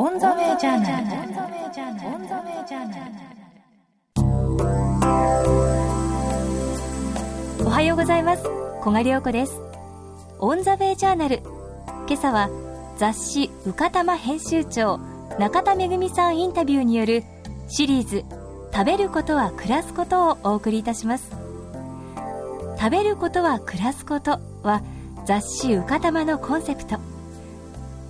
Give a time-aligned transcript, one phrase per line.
[0.00, 1.06] オンザメジャーナル。
[7.66, 8.44] おはようございます
[8.80, 9.60] 小賀良子です
[10.38, 11.42] オンザベイジャーナル。
[12.06, 12.48] 今朝は
[12.96, 15.00] 雑誌うかたま編集長
[15.40, 17.24] 中田めぐみさんインタビューによる
[17.66, 18.24] シリーズ
[18.72, 21.32] 食べることは暮らすことをお送りいたします。
[22.78, 24.84] 食べることは暮らすことは
[25.26, 27.00] 雑誌うかたまのコンセプト。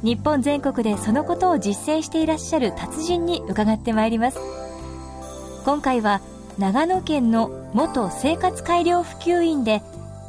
[0.02, 4.38] 日本全国でそのことを実践していらっしゃる達人に伺ってまいります。
[5.64, 6.20] 今回は
[6.56, 9.82] 長野県の元生活改良普及員で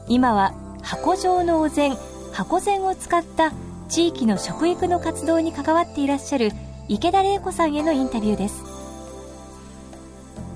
[0.08, 1.95] 今は箱状のお膳
[2.34, 3.52] 箱膳を使った
[3.88, 6.52] 地域の食育の活動に関わっていらっしゃる
[6.88, 8.63] 池田玲子さんへのインタビューです。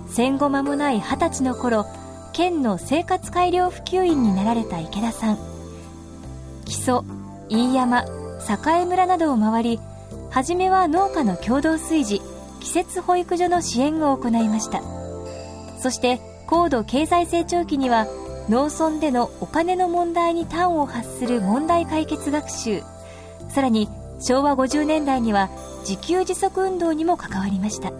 [0.09, 1.85] 戦後間もない二十歳の頃
[2.33, 5.37] 県の生活改良普及員になられた池田さん。
[6.65, 7.03] 木曽
[7.49, 8.05] 飯山
[8.49, 9.79] 栄村などを回り
[10.29, 12.21] 初めは農家の共同炊事
[12.59, 14.81] 季節保育所の支援を行いました。
[15.79, 18.07] そして高度経済成長期には
[18.49, 22.81] 農村でのお金の問題に端を発する問題解決学習。
[23.49, 25.49] さらに昭和50年代には
[25.87, 27.91] 自給自足運動にも関わりました。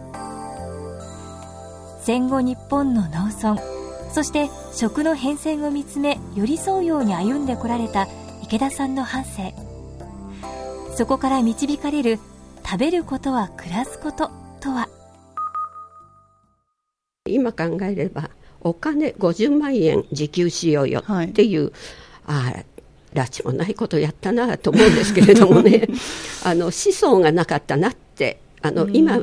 [2.02, 3.58] 戦後日本の農村
[4.12, 8.08] そして食の変遷を見つめ寄り添うように歩んでこられた
[8.42, 9.73] 池田さんの半生。
[10.96, 12.20] そこから導かれる
[12.64, 14.30] 食べることは暮らすこと
[14.62, 14.88] とは？
[17.28, 18.30] 今考えれば
[18.62, 21.72] お金50万円自給しようよっていう、はい、
[22.26, 22.64] あ
[23.14, 25.88] あ拉致もないことやったなと思うんですけれどもね。
[26.46, 29.18] あの思想がなかったなってあの今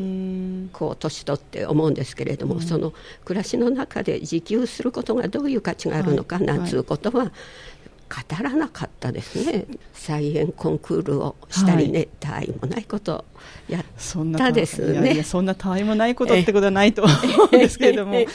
[0.73, 2.93] こう年取って思うんですけれども、その
[3.25, 7.31] 暮らしの中で自給することがどういう価値があるのかなんつうことは、
[8.11, 9.67] 語らなかったですね。
[9.93, 13.25] 菜園コンクールをしたりね、はい、いもないこと
[13.69, 13.85] やっ
[14.37, 15.23] たですね。
[15.23, 17.13] そんなたわいもないことってことはないと思
[17.45, 18.29] うんですけれども、 えー、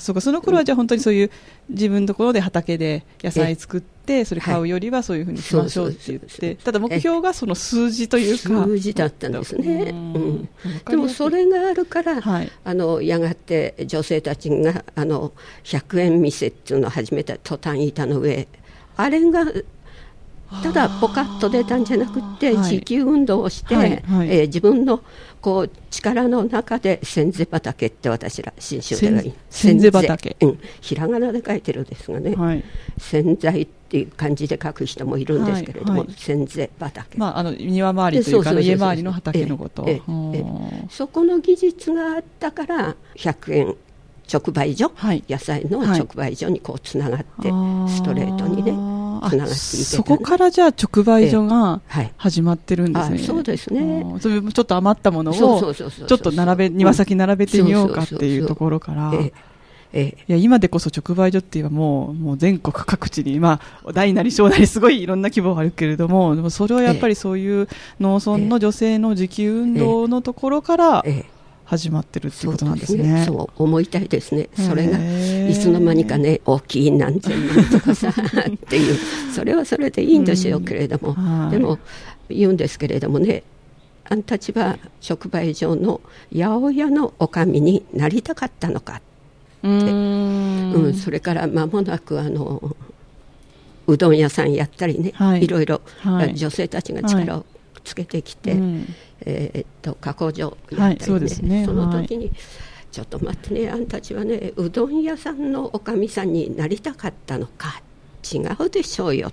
[0.00, 1.30] そうかその頃はじゃあ本当にそういう
[1.68, 8.64] 自分のところで畑で野菜作って、それ買うよりはそういうふうにしましょうって言って、ただ目標がその数字というか。
[8.64, 9.32] 数字だったん。
[9.32, 10.48] ですね、うん、
[10.88, 15.32] でもそれがあるから、はい、あのやがて女性たちがあの
[15.64, 18.48] 100円店っていうのを始めたトタン板の上
[18.96, 19.44] あれが
[20.62, 25.00] ただポカッと出たんじゃなくて持久運動をして、はいはい、えー、自分の
[25.40, 32.64] こう力の中で千世畑って私ら新種ではい千世畑、うん、ひらがなで書いてるんですがね、はい、
[32.98, 40.00] 洗剤っていう感じで書く人もいるんですけれども、千世畑、まあ、あの庭周りというか家周りの畑のこと、ええ
[40.34, 40.44] え、
[40.90, 43.76] そこの技術があったから100円
[44.32, 47.50] 直売所、はい、野菜の直売所にこうつながって、
[47.88, 51.80] ストレートにねつながっていそこからじゃあ直売所が
[52.16, 54.04] 始まってるんですね、そうですね。
[54.20, 55.34] それちょっと余ったものを
[55.74, 59.12] ちょっと並べ庭先並べてみようかっていうところから。
[59.14, 59.32] え
[59.92, 71.39] え、いや今でこそ直売所っていうのはもうもう全国各地に、まあ、大なり小なりすごいいろんな規模があるけれどもでもそれはやっぱりそういう農村の女性の自給運動のところから、ええ
[71.70, 73.24] 始まってるっていうことなんですね。
[73.24, 74.48] そう、ね、思いたいですね。
[74.54, 78.98] それがいつの間にかね大きい何千万とかさっていう。
[79.32, 81.78] それはそれでいいんでしょうけれども、うん、でも
[82.28, 83.44] 言うんですけれどもね。
[84.08, 84.76] あんたちは
[85.08, 86.00] 直売所の
[86.34, 88.94] 八百屋のおかみになりたかったのか。
[88.94, 89.02] って
[89.62, 90.72] うん。
[90.72, 92.74] うん、それから間もなくあの
[93.86, 97.46] うどん屋さんやったりね、はい、いろいろ、はい、女性たちが力を
[97.84, 98.94] つけてきて、はいうん、
[99.26, 101.64] えー、っと加工場やったりね、はい、そね。
[101.64, 102.30] その時に、
[102.90, 107.82] ちょっと待ってねあんたちはねうどん屋さんのおかみさんになりたかったのか
[108.32, 109.32] 違うでしょうよ。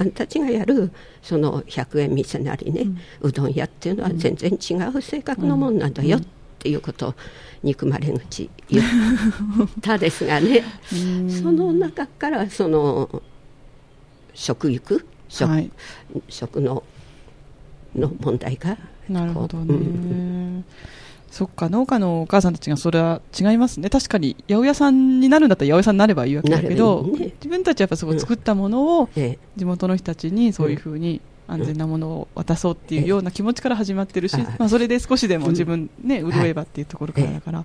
[0.00, 2.82] あんたちがやるその100円店なりね、
[3.20, 6.22] うん、うどん屋っていうのは全然違う性格のもんなんだよっ
[6.60, 7.14] ていうことを
[7.64, 8.84] 憎まれ口言っ
[9.80, 10.62] たですがね。
[11.42, 13.22] その中からその
[14.34, 15.70] 食育食はい、
[16.28, 16.84] 食の
[17.94, 20.64] の問題がなるほどね、うん、
[21.30, 23.90] そっか農家のお母さんたちがそれは違いますね。
[23.90, 29.08] 確かに八百屋さんになるんだったら八百屋さんになればいいわけだけど、ね、自分たちはやっぱそこ作ったものを
[29.56, 37.64] 地元の人たちにそういうふうに安全なものを渡そうっていうような気持ちから始まってるし、まあ、それで少しでも自分ね、潤えばっていうところからだから、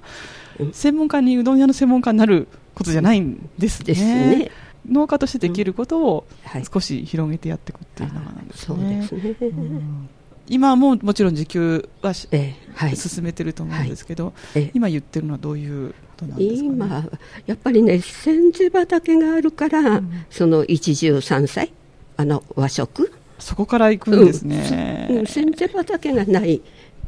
[0.71, 4.51] 専門家にうどん屋の専門家になることじゃないんですね。
[4.89, 6.25] 農家としてできることを
[6.71, 9.05] 少し広げてやっていくっていうのがなんですね。
[9.09, 10.09] そうですね、うん
[10.47, 17.09] 今ももちろん自給は、えーはい、進めてると思うんですけど、はい、今言ってるのはどういうことなんですか、ね、今、
[17.45, 21.71] やっぱりね、千住畑があるから、うん、その一汁三菜、
[22.17, 26.61] あの和食、そこから行くんですね、うん、先生畑がない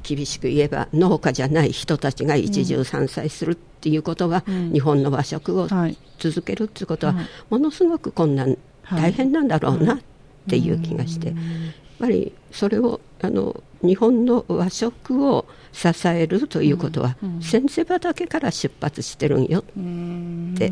[0.04, 5.68] 厳しく言えば農家じゃない人たちが一汁三菜するっていうことは、うん、日本の和食を
[6.20, 7.16] 続けるっていうことは、
[7.50, 10.00] ものすごく困難、はい、大変なんだろうなっ
[10.48, 11.34] ていう気がして、
[12.00, 19.63] ぱりそれをあの日本の和食を支えるということは、先生畑から出発してるんよっ
[20.57, 20.71] て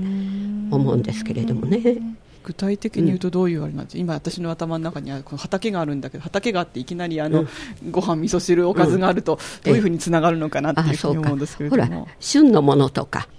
[0.72, 1.98] 思うんですけれどもね。
[2.44, 13.30] 具体的に言うとどういうあれなんです、うん、今私の頭の中にはこの畑があるんだけど畑があっていきなりあの、うん、ご飯味噌汁おかずがあるとどういうふうにつながるのかなっていうふうに思うんですけれども、ほら旬のものとか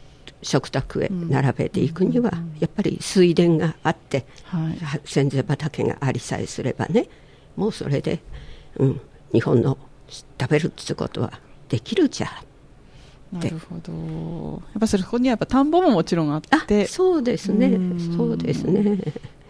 [0.43, 7.09] 食卓へ並べていくには、やっぱり水田があって、はい、先生畑がありさえすればね
[7.57, 8.21] もうそれで、
[8.77, 9.01] うん、
[9.33, 9.79] 日本の
[10.09, 12.29] 食べるってことはできるじゃ
[13.33, 14.63] なるほど。
[14.73, 16.87] やっぱそこにはやっぱ田んぼももちろんあって。
[16.87, 17.79] そうですね。
[18.17, 19.01] そうですね。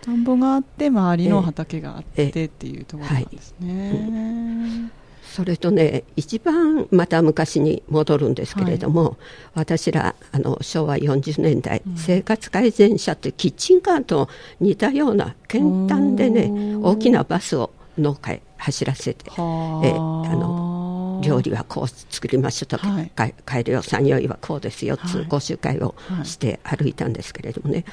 [0.00, 3.98] 田んぼがあって周りの畑があってっていうところなんですね、はい。
[3.98, 4.90] うん
[5.34, 9.16] それとね一番また昔に戻るんですけれども、はい、
[9.54, 14.28] 私らあの昭和40年代、うん、生活改善車ってキッチンカーと
[14.60, 25.94] 似たような簡単でね大きなバスを農家へ走らせてえあの料理はこう作りましょうとか、はい、改良産業医はこうですよ、はい、講習会を
[26.25, 27.85] して歩いたんですけれどもね、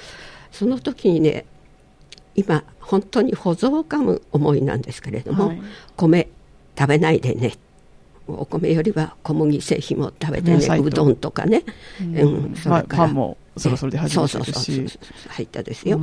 [0.52, 1.46] その時にね
[2.36, 5.62] 今本当に保存をかむ思いなんですけれども、はい、
[5.96, 6.30] 米
[6.78, 7.54] 食べないでね
[8.28, 11.64] お米よりは小麦製品も食べてねうどんとかね、
[12.00, 15.00] うん、それから、パンもそろそろで始めてるし。
[15.30, 16.00] 入ったですよ。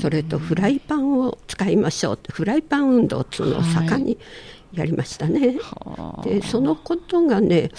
[0.00, 2.18] それとフライパンを使いましょう。
[2.30, 4.18] フライパン運動っていうのを盛んに
[4.76, 7.70] やりましたね、はい、でそのことがね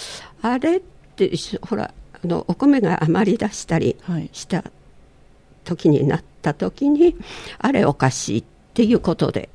[0.42, 0.80] あれっ
[1.16, 1.30] て
[1.62, 3.96] ほらあのお米が余り出したり
[4.32, 4.64] した
[5.64, 7.16] 時になった時に、はい、
[7.58, 8.44] あれおかしいっ
[8.74, 9.48] ていうことで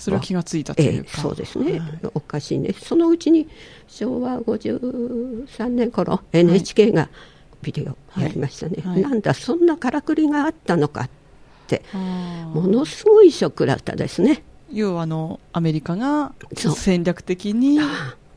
[0.00, 2.72] それは気がついたというか、えー、そうですね、はい、おかしいね。
[2.72, 3.46] そのうちに
[3.86, 7.10] 昭和53年頃 NHK が
[7.60, 9.02] ビデオやりましたね、はい。
[9.02, 11.10] はい、なんだそんなからくりがあったのかっ
[11.66, 14.42] てものすごいショックだったですね。
[14.72, 17.78] 要はあのアメリカが戦略的に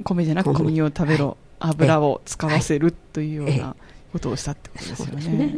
[0.04, 3.76] 米じゃなく小麦を食べろ油を使わせるというような
[4.12, 5.38] ことをしたってことですよね。
[5.38, 5.56] ね。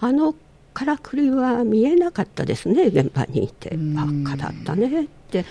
[0.00, 0.36] あの
[0.72, 3.76] からくりは見えなかったですね現場にいて。
[3.76, 5.04] 真っ赤だったね。
[5.04, 5.46] って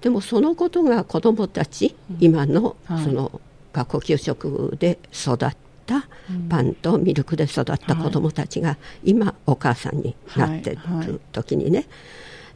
[0.00, 3.40] でもそのことが子どもたち、今のその
[3.72, 5.38] 学校給食で育っ
[5.86, 6.06] た
[6.48, 11.86] パンとミルクで育った子どもたちが今お母さんになってる時にね、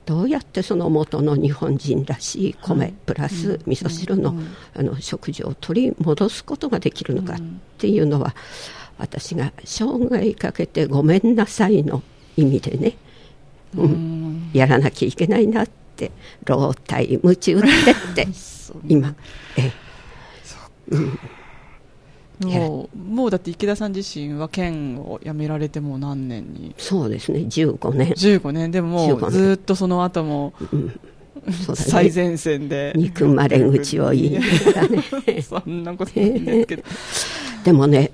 [0.06, 4.34] どうやってその元の日本人らしい米プラス味噌汁の
[4.74, 7.36] あの食事を取り戻すことができるのかっ
[7.78, 8.34] ていうのは
[8.98, 12.02] 私が生涯かけてごめんなさいの
[12.36, 12.96] 意味でね、
[13.76, 15.79] うん、やらなきゃいけないなって
[16.46, 18.28] 老体夢中ってって
[18.88, 19.14] 今。
[19.56, 19.72] え
[20.90, 21.18] うん。
[22.42, 26.74] もうもうだって池田さん自身は県を辞められても何年に？
[26.78, 27.40] そうですね。
[27.40, 28.08] 15年。
[28.12, 28.70] 15年。
[28.70, 30.86] でももうずっとその後も、うん。
[30.86, 30.94] ね、
[31.74, 35.02] 最前線で憎まれ口を言いながらね。
[35.42, 36.82] そんなことないんですけど。
[37.64, 38.10] でもね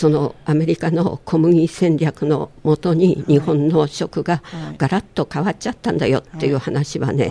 [0.00, 4.42] そのアメリカの小麦戦略のもとに日本の食が
[4.78, 7.30] ガラッと変わっちゃったんだよっていう話はね、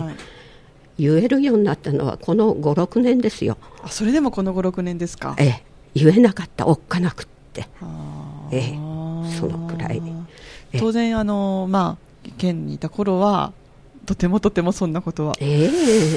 [0.96, 3.58] 言えるようになったのはこの56年ですよ。
[3.82, 5.34] あそれでもこの56年ですか？
[5.36, 5.62] ええ。
[5.94, 7.66] 言えなかったおっかなくって、
[8.52, 8.78] ええ、
[9.36, 10.00] そのくらい。
[10.78, 13.52] 当然あの、まあ、県にいた頃は
[14.10, 15.68] とてもとてもそんなことは、え。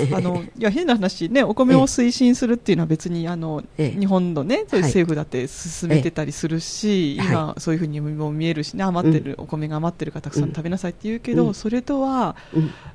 [0.10, 4.84] ー、あのいや変な話ねお米を推進するっていうのは別にあの、えー、日本のねそうい。
[4.84, 12.36] う政府だって進めてたりするし、はい、今そういうふうにも見えるしね余ってる、うん、お米が余ってるからたくさん食べなさいって言うけど、うん、それとは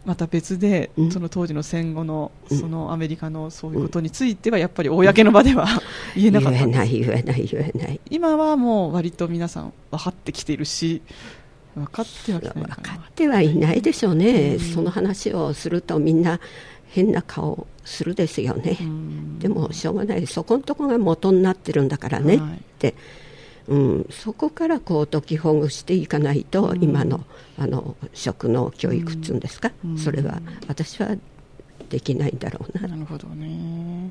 [0.04, 5.66] また別で、うん、その当時の戦後のそのアメリカのそういうことについてはやっぱり公の場では
[6.16, 8.00] 言えなかった言えない言えない言えない。
[8.10, 11.02] 今はもう割と皆さん分かってきているし
[11.78, 16.40] 分かっては分かってはいないでしょうね、うん、その話をするとみんな
[16.90, 20.26] 変な顔するですよね、うん、でもしょうがない。
[20.26, 22.94] そこのところが元になってるんだからね、はい、って、
[23.66, 27.24] うん、そこからこう解きほぐしていかないと、うん、今の
[27.58, 31.16] あの食の教育っていうんですか、それは私は
[31.88, 32.88] できないんだろうな。
[32.88, 34.10] なるほどね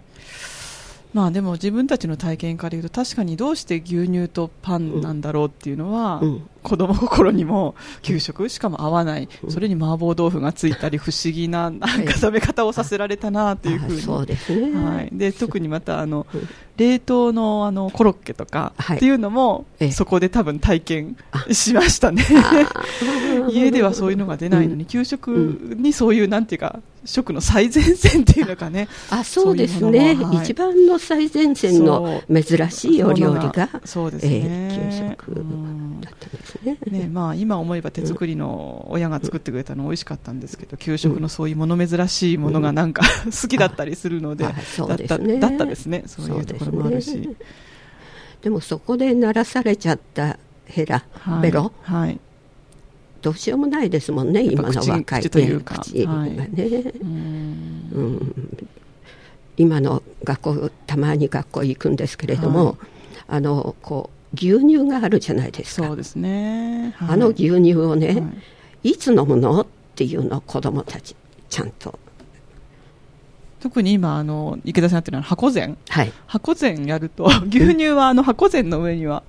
[1.17, 16.27] まあでも自分たちの体験から言うと確かにどうして牛乳とパンなんだろうっていうのは、うん、子供心にも給食しかも合わない、それに麻婆豆腐がついたり不思議ななんか食べ方をさせられたなというふうに、そうですね、はい、で特にまたあの、
[16.75, 21.17] 冷凍のあのコロッケとかっていうのも、そこで多分体験
[21.51, 22.24] しましたね
[23.50, 28.88] 家ではそういうのが出ないのに、給食にそういうなんていうか食の最前線っていうのかね。
[29.10, 35.36] あそうですね、はい、一番の最前線の珍しいお料理がそうですね、えー、給食
[36.02, 36.78] だったんですね。
[36.92, 44.54] ね、まあ、今思えば手作りの親が作ってくれたの美味しかったんですけど給食のそういうもの珍しいものがなんか 好きだったりするので、だっ
[44.98, 46.04] ただったですね。
[46.06, 47.36] そういうところもあるし。
[48.42, 52.20] でもそこで鳴らされちゃったヘラ、はい、ベロ、はい、
[53.27, 58.34] どうしようもないですもんね、今の若い口というか、口がね、うん、
[59.57, 62.77] 今の学校、たまに学校行くんですけれども、はい、
[63.27, 68.13] あのこう牛乳があるじゃないですか、そうですね、はい、あの牛乳をね、は
[68.84, 69.60] い、いつ飲むの？
[69.60, 69.67] っ
[69.98, 71.13] ていうのを子供たち、
[71.50, 72.00] ちゃんと。
[73.60, 79.24] 特に今あの池田さんやってるのは箱膳、はい、箱膳やると 牛乳はあの箱膳の上には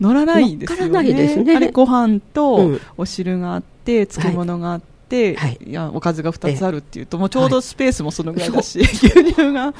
[0.00, 1.12] 乗らないですよね。
[1.12, 1.56] ですね。
[1.56, 5.72] あれご飯とお汁があって、漬物があって、はい、い。
[5.72, 9.66] やおかずが2つあるっていうと、もうちょうどスペースもそのぐらいだし、はい、牛乳が。
[9.66, 9.74] 乗っ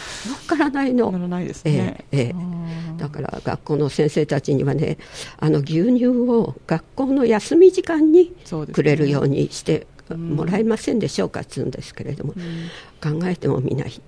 [0.47, 1.11] からないの。
[1.11, 2.05] 乗らないですね。
[2.13, 2.21] ええ。
[2.29, 2.35] え
[2.99, 4.99] だから学校の先生たちにはね、
[5.39, 8.35] あの牛乳を学校の休み時間に
[8.73, 14.01] くれるようにしてもらえませんでしょうかっつうんですけれども、うん、考えてもみない。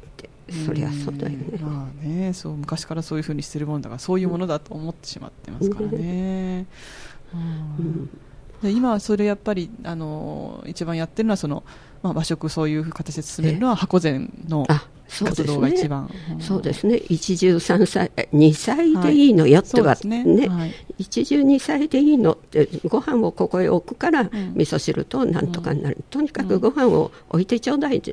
[0.66, 6.66] そりゃそうだよね,、まあねそう昔からそういうふうにしてるもんだからそういうものだと思ってしまってますからね、
[7.34, 7.36] う
[7.82, 8.10] ん。
[8.62, 11.62] で今はそれやっぱりあの一番やってるのはその、
[12.02, 14.66] まあ、和食そういう形で進めるのは箱膳の
[15.24, 16.10] 活動が一番。
[16.40, 24.30] そうですね,、一汁三歳2歳でいいのよっては、はい、ねね、はい、一汁2歳でいいのってご飯をここへ置くから、味
[24.64, 28.04] 噌汁となんとかになる、うん、とにかくご飯を置いてちょうだい、うん、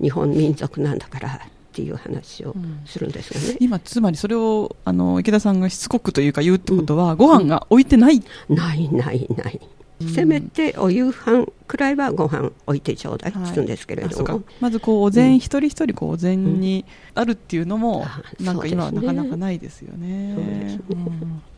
[0.00, 1.40] 日本民族なんだから
[1.78, 2.56] っていう話を
[2.86, 9.28] するんですよね、うん、今、つまりそれをあの池田さんがしつこくというか言うってことは、うん、ご飯が置いてない、うん、ないない。
[9.36, 9.60] ない、
[10.12, 18.04] せめてお夕飯くらいはご飯置いてちょうだいって言うんですけれども、はい、まずこうお膳、一人一人こうお膳にあるっていうのも、
[18.40, 20.80] なんか今はなかなかないですよね。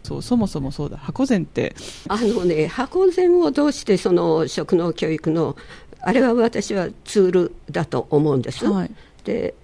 [0.02, 0.98] そうそもそもそうだ。
[0.98, 1.74] 箱膳って。
[2.08, 5.56] あのね箱膳をどうしてその食農教育の
[6.02, 8.66] あれは私はツールだと思うんです。
[8.66, 8.90] はい、
[9.24, 9.54] で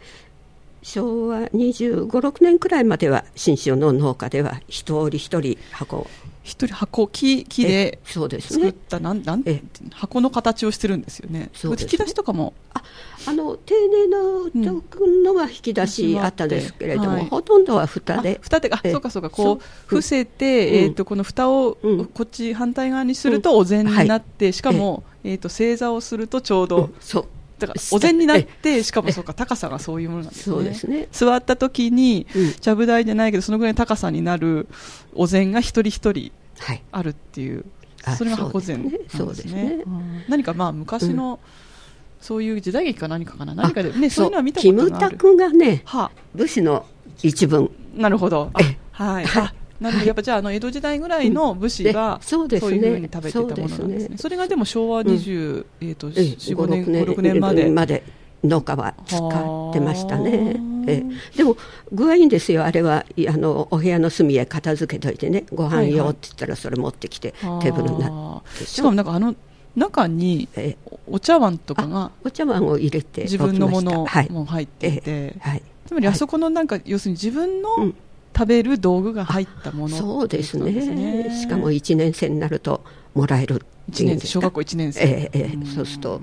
[0.86, 6.06] 昭和25、6年くらいまでは新州の農家では一人一人箱
[6.44, 8.28] 一人箱木木で作
[8.68, 9.44] った、ね、なんなん
[9.90, 11.50] 箱の形をしてるんですよね。
[11.64, 12.54] 引き出しとかも？
[12.72, 12.84] あ
[13.26, 18.38] あの丁寧なのは引き出しあったんですけれども、ほとんどは蓋で。
[18.40, 21.78] 蓋であそうかそうかこう伏せて、えー、とこの蓋を
[22.14, 27.26] こっち反対側にするとお膳になって、しかも、えー、と正座をするとちょうど、そう
[27.58, 30.54] だからお膳になって、しかもそうか、高さがそういうものなんですね。
[30.56, 31.08] そうですね。
[31.10, 32.26] 座った時に、
[32.60, 34.68] ちゃぶ台じゃないけど、そのぐらいの高さになる
[35.14, 36.32] お膳が一人一人
[36.92, 37.64] あるっていう、
[38.02, 39.84] はい、それが箱膳なんですね。
[40.28, 41.40] 何かまあ昔の、
[42.20, 44.90] そういう時代劇か何かかな、何かで、ね、そういうのは見たことがある。
[44.90, 46.84] キムタクがね、は武士の
[47.22, 47.70] 一文。
[47.94, 48.50] なるほど。
[48.52, 48.78] はい。
[48.92, 49.26] はい
[49.80, 54.16] なるほど、やっぱじゃあ、あの江戸時代ぐらいの武士が、そういうふうに食べてたものなんですね。
[54.18, 57.70] それがでも昭和20、えっと、4、5年、5、6年まで。
[57.70, 58.02] まで
[58.44, 60.56] 農家は使ってましたね。
[60.86, 61.02] え
[61.36, 61.56] でも
[61.90, 68.64] 具合いいんですよ、あれはあのお部屋の隅へ片付けといてね、ご飯用って言ったらそれ持ってきて、テーブルになって。
[68.64, 69.34] しかもなんかあの
[69.74, 70.48] 中に
[71.08, 77.92] お茶碗とかがお茶碗を入れて自分のものも入っていて、はい、つまりあそこのなんか、要するに自分の
[78.36, 81.30] 食べる道具が入ったものそうですね。
[81.40, 86.20] しかも1年生になるともらえる1年生小学校1年生、えええそうすると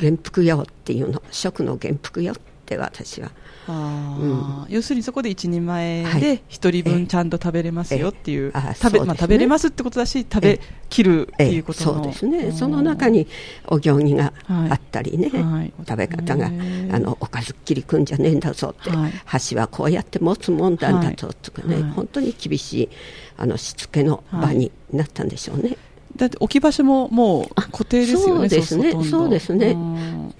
[0.00, 3.30] 元服用っていうの食の元服用って私は
[3.68, 12.50] あうん、要するにそこで一人前で一人分ちゃんと食べれますよっていう、食べまあ、食べれますってことだし食べきるっていうことそうですね。
[12.52, 13.28] その中に
[13.68, 22.88] お行儀があったりね、はい、食べ方があのおかずっきりくんじゃねえんだぞって、はい、箸はこうやって持つもんだんだぞとかね、はい、本当に厳しい
[23.36, 25.76] あのしつけの場になったんでしょうね。
[26.16, 29.76] だって置き場所ももう固定ですよね、そうですね、そうですね、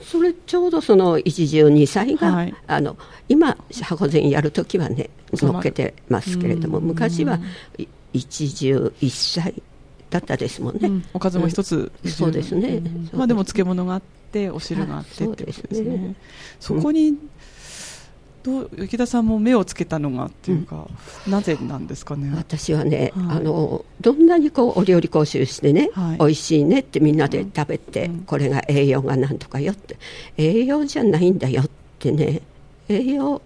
[0.03, 2.97] それちょうどその一汁二菜が、はい、あの
[3.29, 7.39] 今、箱膳やるときはね、乗っけてますけれども、昔は
[8.13, 9.11] 一汁一
[9.41, 9.55] 菜
[10.11, 16.15] だったですもんね、うん、おかずも一つ、うん、そうですね、まあ、でも漬物があって、お汁があってってことですね。
[16.61, 17.17] そこに
[18.43, 20.89] どう池田さんも目をつけたのがっていうか、
[21.27, 22.33] うん、なぜなんですかね？
[22.37, 29.97] 私はね、はい、あのどんなにこうお料理講習してね、はい、美味しいねってみんなで食べて、うん、これが栄養がなんとかよって
[30.37, 32.43] 栄養じゃないんだよってね
[32.89, 33.41] 栄養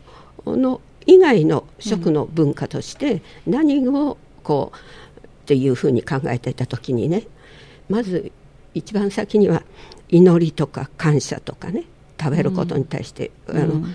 [0.47, 4.77] の以外の食の文化として何をこう
[5.27, 7.25] っていうふうに考えていた時にね
[7.89, 8.33] まず
[8.75, 9.63] 一番先には
[10.09, 11.85] 祈りとか感謝とかね
[12.19, 13.87] 食べることに対して、うん、あの、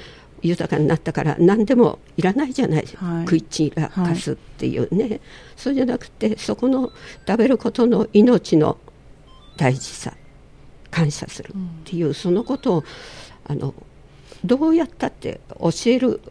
[0.42, 5.22] 豊かになったから何でもいらないじゃない、はい、食い散らかすっていうね、はい、
[5.56, 6.92] そうじゃなくてそこの
[7.28, 8.78] 食べることの命の
[9.58, 10.14] 大事さ
[10.90, 11.54] 感謝するっ
[11.86, 12.84] ていう、うん、そのことを
[13.48, 13.74] あの
[14.44, 16.22] どうやったって教える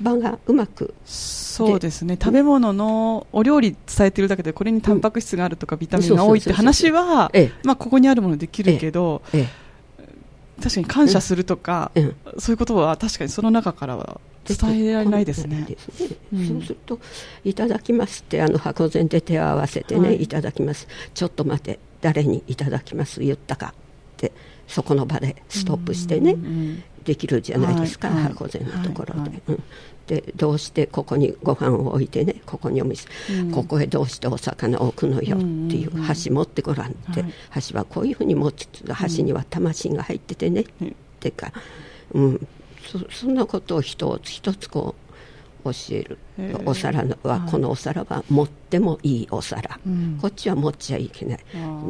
[0.00, 2.16] 場がうまくそうですね。
[2.20, 7.30] 食べ物のお料理伝えてるだけでこれにタンパク質があるとか、ビタミンが多いって話は、
[7.64, 9.48] まあ、ここにあるものできるけど、ええ、
[10.60, 15.66] 確かに感謝するとか、うん、そういうことは確かにその中からは伝えられないですね。
[15.78, 16.16] すね。
[16.32, 16.98] うん、そうすると、
[17.44, 23.72] いただきますって、あの箱膳で手を合わせてね、はい、いただきます、ちょっと待て、誰にいただきます言ったかっ
[24.16, 24.32] て、
[24.70, 26.36] そこの場でストップしてね、
[27.04, 29.62] できるじゃないですか、はい、箱膳のところで、はい、うん、
[30.06, 33.08] でどうしてここにご飯を置いてねここにお水、
[33.40, 35.44] うん、ここへどうしてお魚を置くのよって
[35.76, 40.64] いう、箸持ってごらんって、箸はこういうふうに持つ箸には魂が入っててね、っ
[41.18, 41.52] てか、
[42.12, 42.46] うん、
[42.86, 44.99] そそんなことを一つ一つこう
[45.64, 46.18] 教える。
[46.64, 49.78] お皿は、このお皿は持ってもいいお皿、
[50.20, 51.40] こっちは持っちゃいけない。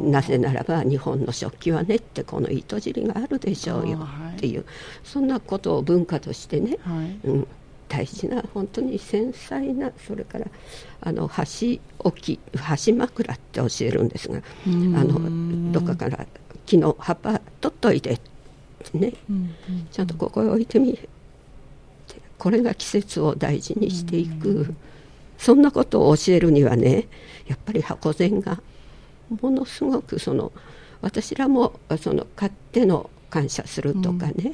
[0.03, 3.99] なぜならば日本の食器はねってこの糸尻があるでしょうよ
[4.35, 4.65] っていう、
[5.03, 6.77] そんなことを文化としてね、
[7.23, 7.47] うん、
[7.91, 10.47] 大事な本当に繊細なそれから
[11.01, 16.25] あの箸置き箸枕って教えるんですがあのどっかから
[16.65, 18.17] 木の葉っぱ取っといて
[18.93, 19.13] ね、
[19.91, 20.97] ちゃんとここへ置いてみ
[22.41, 24.73] これが季節を大事にしていく、
[25.37, 27.07] そんなことを教えるにはね
[27.45, 28.59] やっぱり箱膳が
[29.39, 30.51] ものすごくその
[31.01, 34.53] 私らもその買っての感謝するとかね、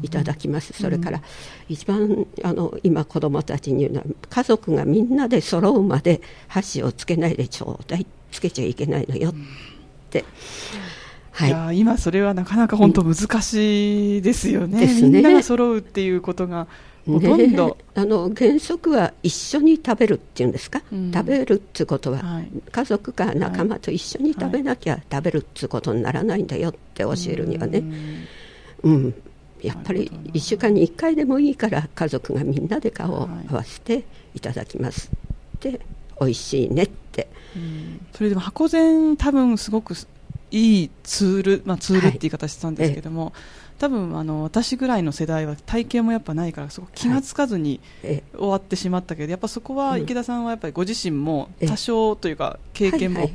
[0.00, 1.20] いただきます、それから
[1.68, 9.34] 一番あの今子どもたちに言うのは家族がみんなで揃うまで箸をつけないでちょうだいつけちゃいけないのよっ
[10.08, 10.24] て。
[11.32, 16.66] はい、いや今それはなかなか本当難しいですよね、うん、みんなが揃うっていうことが
[17.06, 27.82] ほとんど、ね、 あの原則は一緒に食べるっていうんですか、うん、食べるっていうことは、はい、家族か仲間と一緒に食べなきゃ食べるっていうことにならないんだよって教えるにはね、
[28.82, 29.14] うん、うん、
[29.62, 34.04] やっぱり1週間に1回でもいいから家族がみんなで顔を合わせて
[34.34, 35.10] いただきます
[35.56, 35.80] って、
[36.20, 39.94] 美味しいねって、うん、それでも箱膳多分すごく
[40.50, 43.32] いいツール、まあ、ツールって言い方してたんですけども、はい
[43.78, 53.30] 多分あの私ぐらいの世代は体型もやっぱないからそこ気が付かずに終わってしまったけど、やっぱそこは池田さんはやっぱりご自身も多少というか経験も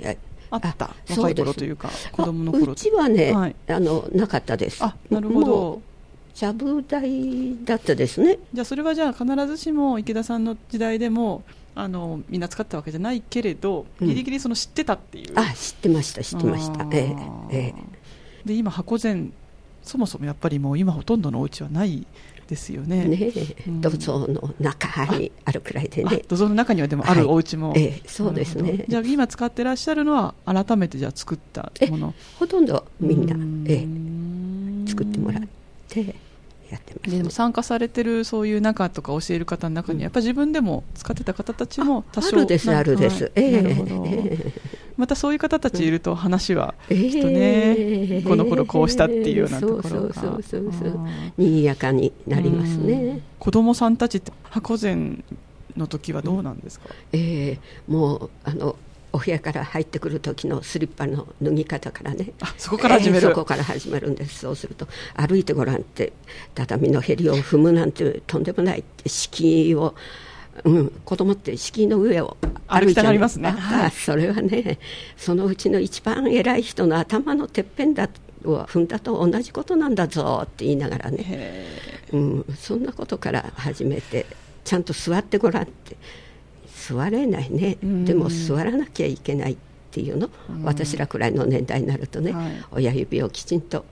[0.49, 4.84] あった、若い頃というか子供の頃うちはね、はい、あのなかったです。
[4.84, 5.82] あなるほど。
[6.34, 8.39] ちゃぶ台だったですね。
[8.54, 11.43] じゃあそれはじゃあ必ずしも池田さんの時代でも
[11.75, 16.88] あのみんな使ったわけじゃないけれど、うん、ギリギリその知ってたっていう、あ知ってました知ってました。
[16.91, 17.15] え
[17.51, 17.73] えええ。
[18.45, 19.34] で今箱膳
[19.91, 22.08] そもそもやっぱりもう今ほとんどのお家はない
[22.47, 23.04] ですよね。
[23.04, 23.34] ね、
[23.67, 26.23] うん、土蔵の中にあるくらいでね。
[26.30, 28.86] 土蔵の中にはでもあるお家も、はい、ええ、そうですね。
[28.88, 32.13] じゃあ今使ってらっしゃるのは改めてじゃあ作ったもの。
[32.39, 33.36] ほとんどみんな、
[33.69, 35.43] ええ、作ってもらっ
[35.89, 36.15] て
[36.69, 43.62] やってます、ね、でも参加されてるそういう中とか教える方の中に、やっぱ自分でも使ってた方たちも多少あるですあるです、ええ。
[43.62, 44.54] ー、
[44.97, 50.99] またそういう方たちいると話はきっとね、えー、この頃こうしたっていうようなところが、そうそうそうそう
[51.38, 53.97] 賑やかになりますね子供さん。
[53.97, 55.23] たちって箱膳
[55.77, 56.60] の時はどうなん。
[56.60, 58.75] ですか、えー、もうあの
[59.13, 64.15] お部屋から入ってくる時のスリッパの脱ぎ方からねそこから始める、えー、そこから始めるん。
[64.15, 65.77] ですそうすると歩いてごらん。
[65.77, 66.13] って
[66.56, 67.91] 畳のへりを踏むなん。
[67.91, 68.43] てとん。
[68.43, 69.95] でもないって敷居を、
[70.64, 72.38] うん、子供って敷居の上を
[72.68, 74.80] 歩いてありますね、はい、それはね
[75.18, 78.10] そのうちの一番偉い人の頭のてっぺんだ
[78.44, 81.66] を踏んだと同じことなんだぞって言いながらね、
[82.12, 84.26] うん、そんなことから始めて
[84.64, 85.98] ちゃんと座ってごらんって。
[86.82, 89.58] 座れないね、でも座らなきゃいけないっ
[89.92, 90.32] ていうの、
[90.64, 93.86] 私らくらいの年代になるとね、はい、親指をきちんと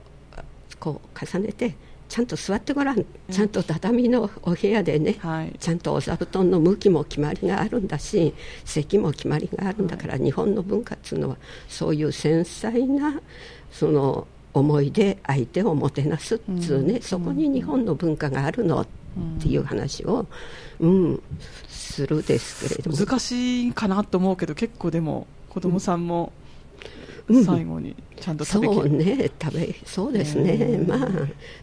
[0.80, 1.76] こう重ねて
[2.10, 11.36] ちゃんと座ってごらん、ちゃんと畳のお部屋でね、はい、ちゃんとお座布団の向きも決まりがあるんだし席も決まりがあるんだから、はい、日本の文化っていうのは
[11.68, 13.20] そういう繊細な
[13.70, 18.86] その思いで相手をもてなすっつうね、うん、そこに日本の文化があるのっ
[19.38, 20.26] っていう話を、
[20.78, 21.22] うん、
[21.68, 22.96] するですけれども。
[22.96, 26.32] 難しいかなと思うけど結構でも子供さんも、
[27.44, 31.08] 最後にちゃんと食べそうね食べそうですね、まあ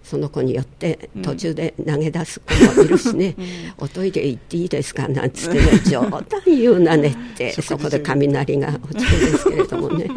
[0.03, 3.45] その子によって途中で投げ出す子もいるしね、うん、
[3.85, 5.79] おトイレ行っていいですかなんつってね。
[5.87, 10.07] 冗談言うなねってそこで雷が落ちるんですけれどもね、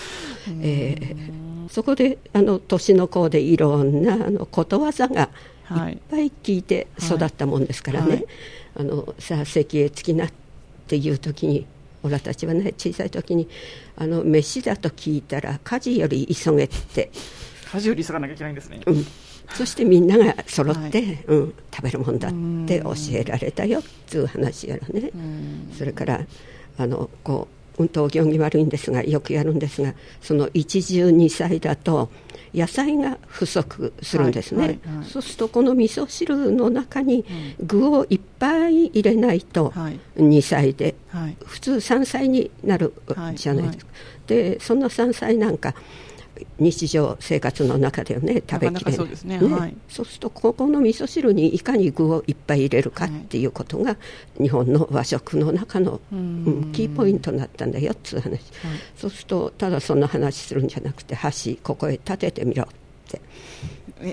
[0.62, 5.28] えー、そこであの年の子でいろんなあのことわざが
[5.88, 5.92] い。
[5.92, 8.16] っぱい聞いて育ったもんですからね、はい。
[8.16, 8.26] はい、
[8.76, 10.28] あのさあ席へ着きなっ
[10.86, 11.66] ていう時に
[12.02, 13.48] おらたちはね小さい時に
[13.96, 17.10] あの飯だと聞いたら家事より急げって。
[17.72, 19.06] 家事より急がなきゃいけないんですね、うん、
[19.54, 22.32] そしてみんなが揃って、はい、うん、食べるもんだっ
[22.66, 25.10] て教えられたよっていう話やらね。
[25.76, 26.20] それから
[26.76, 32.10] あのこう運動行儀悪いんですがよくやるんですがその一汁二菜だと
[32.54, 37.24] 野菜が不足するんですね、はいはいはい、そうするとこの味噌汁の中に
[37.60, 39.72] 具をいっぱい入れないと
[40.16, 40.94] 2歳で、
[41.46, 42.92] 普通3歳になる
[43.34, 43.92] じゃないですか、
[44.26, 45.74] でその3歳なんか
[46.58, 48.92] 日常生活の中ではね食べきれない。
[48.94, 49.54] そうですね、ね。
[49.54, 53.96] はい、そうするとここの味噌汁にいかに具をいっぱい入れるかっていうことが、
[54.40, 58.42] 日本の和食の中の、うん、キーポイントになったんだよっていう話、はい、
[58.96, 62.66] そうするとただそんな話するんじゃなくて箸ここへ立ててみろ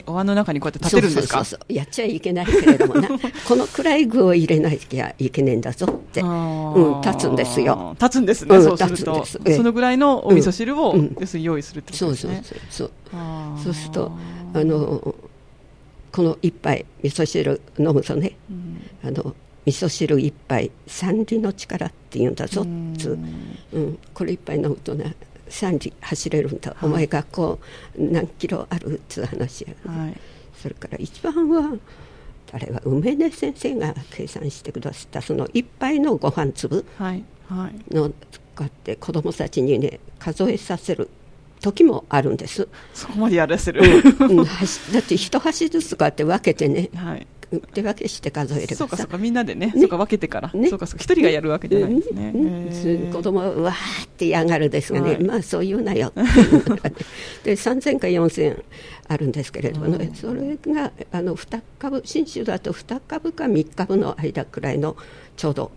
[0.05, 1.43] お椀の中にこうやって立てるんですか？
[1.43, 3.07] そうそうやっちゃいけないけれどもな。
[3.47, 7.95] このくらい具を入れなきゃいけねえんだぞって、うん、立つんですよ。
[7.99, 9.25] 立つんですね、うん、そうすると。
[9.25, 12.43] そのぐらいのお味噌汁を、うん、要するに用意するってことですね。
[12.43, 12.91] そうそうそう
[13.63, 13.73] そう。
[13.73, 14.11] すると
[14.53, 15.15] あの
[16.11, 18.35] この一杯味噌汁飲むとね、
[19.03, 23.17] あの味噌汁一杯三里の力って言うんだぞっつ
[23.71, 25.15] うん、これ一杯飲むとね
[25.49, 27.59] 3時走れるんだ、はい、お前学校
[27.97, 30.17] 何キロあるっつう話や、ね、はい、
[30.55, 31.77] それから一番は
[32.51, 36.85] あれは梅根先生が計算してくださったその一杯のご飯粒
[37.91, 41.09] の使って子供たちにね数えさせる
[41.61, 42.69] 時もあるんです。
[42.93, 47.27] そこまでやらせる、うん、だって一箸ずつこうやって分けてね、はい、
[47.73, 49.73] 手分けして数えればそうかそうかみんなでね。
[49.75, 56.13] そうか分けてから、ね、そうかそうか一人がやるわけじゃないですね、うん、子供はわーって嫌がるですがね、はい、まあそう言うなよ。
[57.43, 58.63] で3000か4000
[59.07, 64.95] あるんですけれどもね、それがあの2株新種だと2株か3株の間くらいの
[65.35, 65.71] ちょうど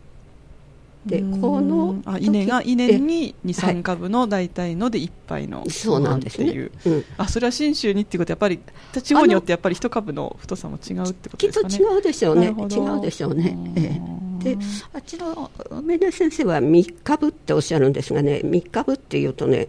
[1.07, 5.69] でこのあ稲が稲に23株の大体ので1杯の。
[5.69, 6.91] そうなんですね、う。
[6.91, 11.75] ん、あそれは信州にっていうことはやっぱり地方によってやっぱり1株の太さも違うってことですかね。
[11.75, 12.55] きっと違うでしょうね。
[12.71, 14.01] 違うでしょうね、え
[14.45, 14.59] え、で
[14.93, 15.27] あちら
[15.71, 19.69] 梅田先生は3株っておっしゃるんですがね3株っていうとね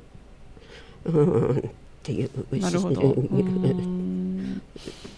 [1.06, 1.62] うんっ
[2.04, 3.12] ていうなるほど。
[3.12, 3.14] っ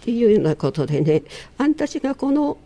[0.00, 1.24] ていうようなことでね
[1.58, 2.56] あんたちがこの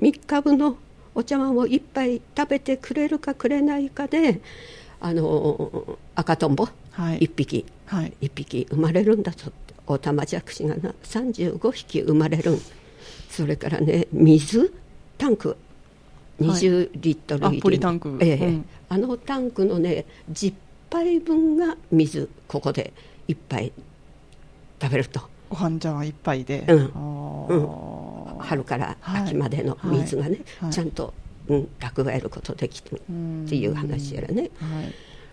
[0.00, 0.76] 3株の
[1.16, 4.40] お茶碗を一杯食べてくれるかくれないかで
[5.00, 9.66] あの赤とんぼ、はい、1匹、はい、1匹生まれるんだぞって。
[9.88, 12.58] オタマジャクシがな35匹生まれる
[13.30, 14.72] それからね水
[15.18, 15.56] タンク。
[16.40, 20.52] 20リットル入り、はい、ポリタンク、ええ、うん、あのタンクのね10
[20.90, 22.28] 杯分が水。
[22.46, 22.92] ここで
[23.28, 23.72] 1杯
[24.82, 28.06] 食べるとご飯茶碗1杯で、うん、うん。
[28.38, 31.12] 春から秋までの水がね、はい、ちゃんと、
[31.48, 34.50] うん、蓄えることできるっていう話やらね、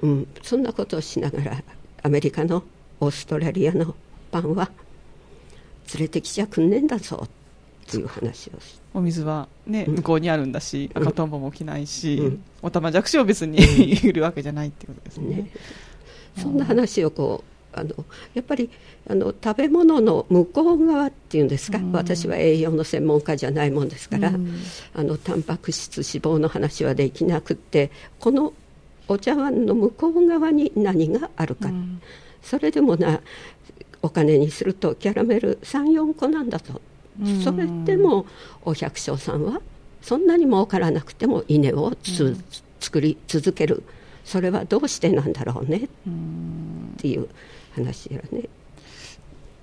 [0.02, 1.64] うん、そんなことをしながら
[2.02, 2.64] アメリカの
[3.00, 3.96] オーストラリアの
[4.32, 4.72] パンは
[5.94, 7.30] 連れてきちゃくんねんだぞっ
[7.92, 13.58] ていう話をしお水はね、向こうにあるんだし、赤とんぼも着ないし、うん、おたまじゃくしを別に
[14.06, 15.36] いるわけじゃないっていうことですね。
[15.36, 15.52] ね。
[16.38, 17.90] そんな話をこうあの
[18.34, 18.70] やっぱり
[19.08, 24.60] あの食べ物の向こう側っていうんですか、うん、私は栄養の専門家じゃないもんですから、うん、
[24.94, 28.54] あのタンパク質脂肪の話はできなくってこの
[29.08, 32.02] お茶碗の向こう側に何があるか、うん、
[32.42, 33.20] それでもな
[34.02, 36.82] お金にするとキャラメル34個なんだと、
[37.44, 38.26] それでも
[38.64, 39.62] お百姓さんは
[40.02, 42.36] そんなに儲からなくても稲をつ、
[42.82, 43.84] 作り続ける。
[44.26, 45.78] それはどうしてなんだろうね？
[45.78, 45.90] っ
[46.98, 47.30] ていう。
[47.76, 48.50] 話やね。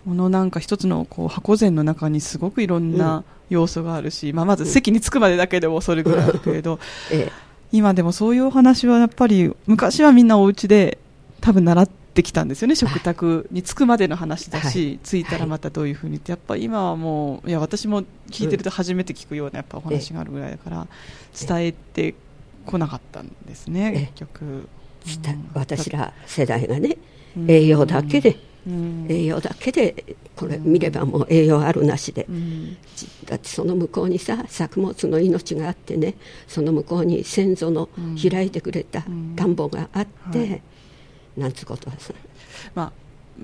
[0.05, 6.79] このなんか一つのこう箱膳の中にすごくいろんな要素があるし、うん、まあ、まず席に着くまでだけでもそれぐらいあるけれど、
[7.13, 7.33] ええ、
[7.73, 10.99] 今でもそういうお話はやっぱり昔はみんなお家で
[11.41, 20.87] 多分習ってきたんですよね食卓に着くまでの話だし、はい、着いたらまたどういうふうにって、やっぱ今はもういや私も聞いてると初めて聞くようなやっぱお話があるぐらいだから
[21.39, 22.15] 伝えて
[22.65, 24.69] こなかったんですね、結局。
[25.55, 26.99] 私ら世代がね
[27.49, 28.37] 栄養だけで。
[29.09, 32.27] 栄養だけでこれ見ればもう栄養あるなしで、
[33.25, 36.15] だってその向こうにさ作物の命があってね
[36.47, 37.89] その向こうに先祖の
[38.23, 39.03] 開いてくれた
[39.35, 39.55] 田ん。
[39.55, 40.63] ぼがあって、
[41.39, 42.13] なんつうことはさ、
[42.75, 42.93] まあ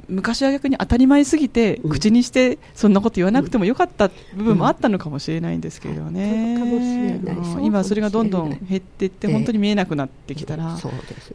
[0.08, 7.20] 昔は逆に当たり前すぎて、口にしてそんなこと言わなくてもよかった部分もあったのかもしれないんですけどね、
[7.62, 10.76] 今それがどんどん減っていって、本当に見えなくなってきたら、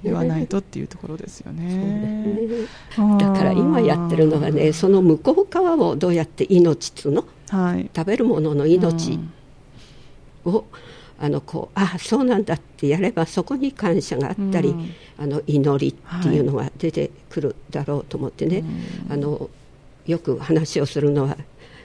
[0.03, 2.37] 言わないとっていうところですよね。
[3.19, 9.19] だから今やってるのがねその向こう側をどうやって命つの、はい、食べるものの命
[10.45, 10.65] を、
[11.21, 18.65] あのこうあそうなんだってやればそこに感謝があったり、うん、あの祈りっていうのが出てくるだろうと思ってね、はい、
[19.11, 19.49] あの
[20.07, 21.37] よく話をするのは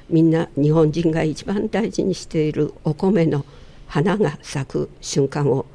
[0.09, 3.45] みんな日本人が一番大事にしているお米の
[3.87, 5.67] 花が咲く瞬間を、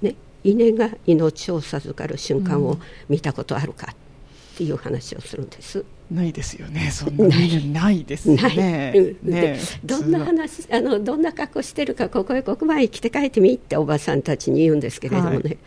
[0.00, 0.14] ね、
[0.44, 5.84] 稲が命を授かる瞬間を見たことあるかっていう話をするんです。
[6.10, 8.04] ないですよね、そんなない。
[8.04, 8.92] ですね。
[9.22, 15.58] ねどんな話あの、どんな格好してるか、ここへここまで来て帰ってみっておばさんたちに言うんですけれどもね、はい、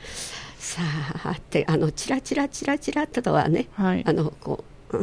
[0.57, 0.81] さ
[1.25, 4.97] あってあの、ちらちらちらちらとはね、はい、あのこう。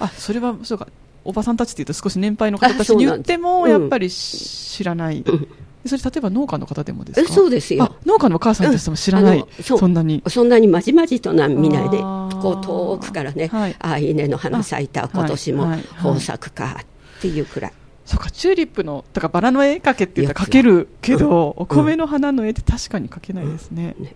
[0.00, 0.88] あそれはそうか、
[1.24, 5.22] おばさんたちっていうと、少し年配の方たちに言っても、やっぱり知らない。
[5.26, 5.48] うん
[5.86, 7.32] それ例えば農家の方でもですか？
[7.32, 7.96] そうですよ。
[8.04, 10.22] 農家のお母さんとしても知らない、うん、そんなに。
[10.28, 16.76] そんなにまじまじとな見ないでこう遠くからね、はい、ああ稲の花咲いた今年も豊作か
[17.18, 17.72] っていうくらい、
[18.04, 23.94] そうかチューリップのだからバラの絵描けって言ったら描けるけど、お米の花の絵って確かに描けないですね。
[23.98, 24.14] ね。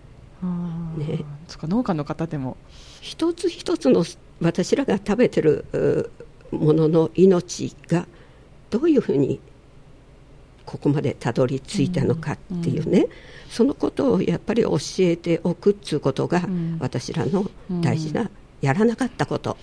[0.97, 1.25] ね。
[1.47, 2.57] そか農家の方でも。
[3.01, 4.03] 一つ一つの
[4.41, 6.11] 私らが食べてる
[6.51, 8.07] ものの命が
[8.71, 9.39] どういうふうに
[10.65, 13.09] ここまでたどり着いたのかっていうね、うん、
[13.49, 16.43] そのことをやっぱり教えておくっていうことが、
[16.79, 17.49] 私らの
[17.81, 18.29] 大事な、
[18.61, 19.57] やらなかったこと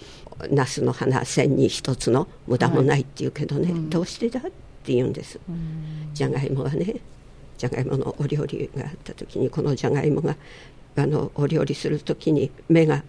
[0.51, 5.39] ナスの花千に一つの無駄もないっていうけどね、はい、どうしてだって言うんです、
[6.15, 6.97] じゃがいもがね
[7.59, 10.37] じゃがいものお料理があった時にこのじゃがいもが
[10.97, 13.03] あのお料理する時に芽が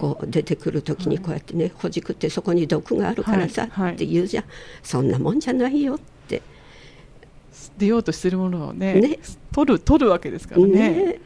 [0.00, 4.44] こう出てくる時にこうやってねほじくってそこに毒があるからさって言うじゃん、
[4.82, 6.42] そんなもんじゃないよって
[7.76, 9.18] 出ようとしてるものをねね。
[9.52, 11.20] 取る取るわけですからね、ね、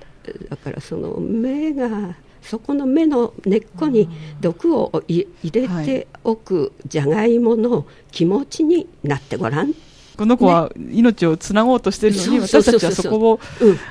[0.48, 4.08] だからその芽がそこの芽の根っこに
[4.40, 9.74] 毒を入れておくじゃがいもの気持ちになってごらん、
[10.16, 13.40] この子は命をつなごうとしてるのに、私たちはそこを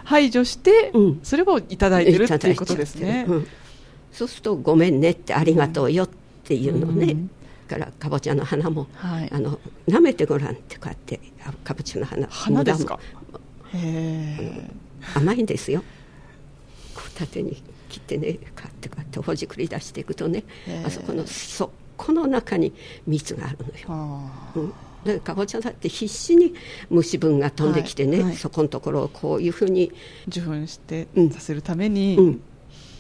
[0.04, 0.92] 排除して、
[1.24, 3.48] それをいただいてるっていうことですね、うん、
[4.12, 6.10] そうするとごめんねってありがとうよっ
[6.44, 7.32] ていうのね、うん
[7.72, 9.58] からかぼちゃの花も、はい、あの
[9.88, 11.22] 舐めてごらんってこうやって
[11.64, 12.28] かぼちゃの花。
[12.28, 13.00] 花ですか？
[15.16, 15.82] 甘いんですよ。
[16.94, 20.44] こう縦に切ってねかってこうやってほじくり出していくとね
[20.86, 22.74] あそこのそこの中に
[23.08, 23.58] 蜜がある
[23.88, 24.74] のよ。
[25.06, 26.54] でかぼちゃだって必死に
[26.90, 28.26] 虫分が飛んできてね、はい。
[28.26, 29.94] はい、そこのところをこういうふうに
[30.28, 32.26] 受粉してさせるために、うん。
[32.26, 32.42] うん、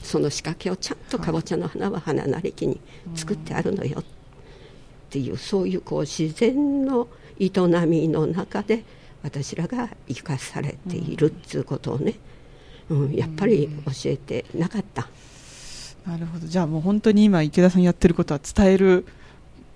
[0.02, 2.80] その仕掛けをちゃんとかぼちゃの花は花なりきに
[3.14, 4.00] 作ってあるのよ。
[4.00, 4.21] って
[5.20, 7.08] いうそういうこう自然の
[7.40, 7.50] 営
[7.88, 8.84] みの中で
[9.24, 12.16] 私らが生かされているっていうことをね、
[12.90, 15.08] うん、やっぱり教えてなかった。
[16.06, 16.48] なるほど。
[16.48, 19.06] じゃあもう本当に今池田さんやってることは伝える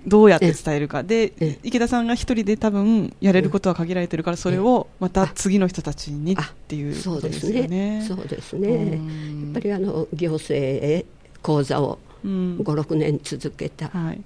[0.08, 1.04] どうやって伝えるか。
[1.04, 6.36] で池田さんが一人で多分やれることは限られてるからそれをまた次の人たちにっ
[6.68, 8.06] ていうことですよね。
[8.08, 8.92] そうですね。
[8.92, 11.06] やっぱりあの行政へ
[11.42, 14.22] 講座を56年続けた、はい、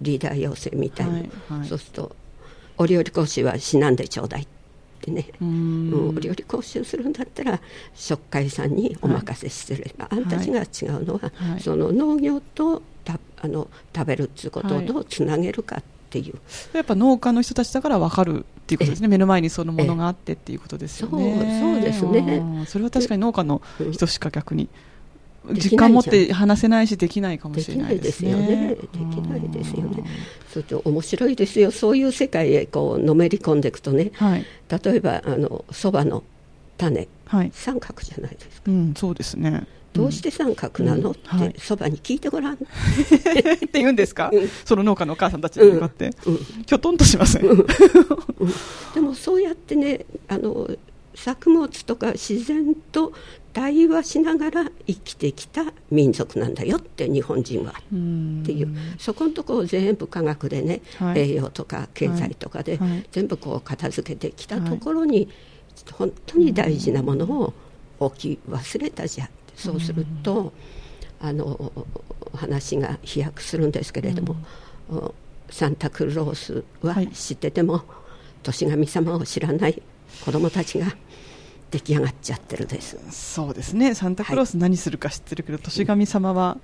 [0.00, 1.22] リーダー養成みたいな、はい
[1.60, 2.16] はい、そうすると
[2.78, 4.46] お料理講師はしなんでちょうだいっ
[5.00, 5.28] てね。
[5.40, 7.60] うん、お料理講習するんだったら
[7.94, 16.34] 食会さんにお任せすれば、はい、あんたちが違うのは、はい、その農業とたあの食べるっていうことをどうつなげるかっていう、
[16.72, 19.08] やっぱ農家の人たちだから分かるっていうことですね。
[19.08, 21.60] 目の前にそのものがあってっていうことですよね。
[21.60, 22.64] そうそうですね。
[22.66, 24.68] それは確かに農家の人しか逆に
[25.52, 28.76] 実感持って話せないしできないかもしれないですね。
[28.76, 30.04] できないですよね。
[30.52, 31.70] それと面白いですよ。
[31.70, 34.10] そういう世界へこうのめり込んでいくとね。
[34.14, 34.46] はい、
[34.84, 36.24] 例えばあのそばの
[36.78, 38.70] 種、はい、三角じゃないですか。
[38.70, 39.66] うん、そうですね。
[39.92, 42.54] どうして三角なの、うん、ってそばに聞いてごらん。
[42.54, 47.42] って言うんですか、うん、その農家のお母さんたちに向かって、うん、きょとんとしません、
[48.94, 50.68] でもそうやってねあの
[51.14, 53.14] 作物とか自然と
[53.56, 57.74] 対話しながら生きてきた民族なんだよって日本人はっ
[58.44, 58.76] ていう。
[58.98, 62.78] そこのところを全部科学でね、はい、栄養とか経済とかで
[63.12, 65.30] 全部こう片付けてきたところに、
[65.92, 67.54] 本当に大事なものを
[67.98, 70.52] 置き忘れたじゃんそうすると
[71.18, 71.72] あの
[72.34, 74.36] 話が飛躍するんですけれども、
[74.90, 75.10] うん、
[75.48, 77.82] サンタクロースは知ってても、はい、
[78.42, 79.82] 年神様を知らない
[80.22, 80.94] 子供たちが
[81.76, 82.98] 出来上がっちゃってるです。
[83.10, 83.94] そうですね。
[83.94, 86.56] サンタクロース何するか知ってるけど、はい、年神様は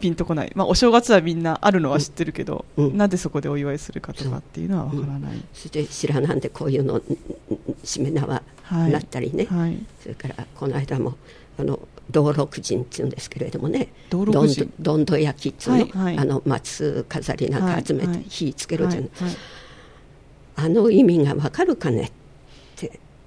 [0.00, 7.00] ピンとこない、まあ、お正月はみんなあるのは知ってるけど、うん、なんでそこでお祝いするかとかっていうのはわからない、うん、そして白なんでこういうの
[7.82, 9.60] しめ縄なったりね、はい。
[9.60, 11.16] はい、それからこの間も
[11.58, 13.88] あの道六人っていうんですけれどもね。
[14.10, 14.30] どん
[14.78, 19.10] どんど焼きっていうのはいはい、あの松飾りなんか集めて火つけるじゃない、
[20.56, 22.02] あの意味がわかるかね。
[22.04, 22.12] って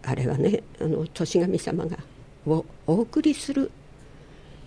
[0.04, 1.98] あれはねあの年神様が
[2.46, 3.72] をお送りする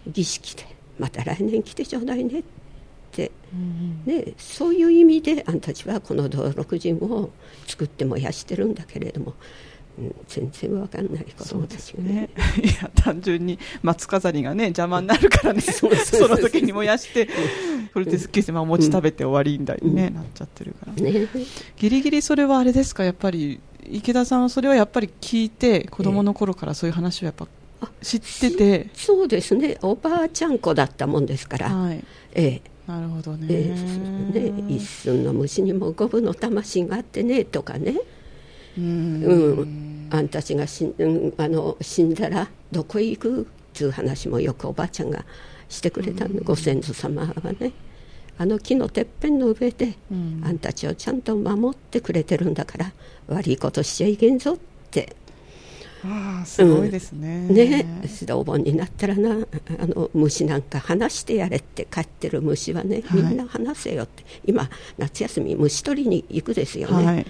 [0.06, 0.64] 儀式で
[0.98, 2.42] また来年来てちょうだいねっ
[3.10, 7.30] て、うんね、そういう意味であんたちはこの道六人を
[7.66, 9.34] 作って燃やしてるんだけれども。
[9.96, 12.28] うん、全然わかんない子供たちがね、ね、
[12.64, 17.28] いや単純に松飾りがね邪魔になるからね、その時に燃やして
[17.92, 21.28] それですっきりして、まあ、お餅食べて終わりみたいにね、うん、なっちゃってるから、ね、
[21.76, 23.04] ギリギリそれはあれですか？
[23.04, 27.46] やっぱり池田さんはそれはやっぱり聞いて子供の頃からそういう話をやっぱ
[28.02, 28.90] 知ってて。
[28.94, 29.78] そうですね。
[29.82, 32.62] おばあちゃん子だったもんですから、はい、ええ。
[32.86, 33.74] なるほどね,、え
[34.34, 34.64] え、ね。
[34.68, 37.94] 一寸の虫にも五分の魂があってねとかね。
[38.76, 39.24] うん。
[39.24, 40.08] うん。
[40.10, 43.42] あんたちがし、うん、あの死んだらどこへ行く？
[43.42, 43.44] っ
[43.76, 45.24] ていう話もよくおばあちゃんが
[45.68, 47.72] してくれたの、ご先祖様はね
[48.36, 52.92] あの木のてっぺんの上で、うん、あんたちをちゃんと守ってくれてるんだから
[53.28, 54.58] 悪いことしちゃいけんぞっ
[54.90, 55.16] て。
[56.06, 57.86] ああすごいですね、うん、ね。
[58.32, 64.68] お盆になったらなあの虫なんか離してやれって飼ってる虫はね、みんな離せよって、今
[64.98, 67.26] 夏休み虫取りに行くですよね、はい、